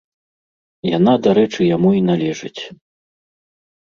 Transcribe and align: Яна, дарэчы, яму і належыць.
Яна, 0.97 1.11
дарэчы, 1.27 1.61
яму 1.75 1.91
і 1.97 2.01
належыць. 2.09 2.61